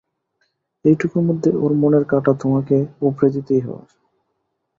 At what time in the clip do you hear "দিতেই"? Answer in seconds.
3.35-3.61